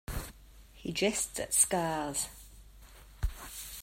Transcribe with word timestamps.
He 0.73 0.91
Jests 0.93 1.39
at 1.39 1.53
Scars... 1.53 2.27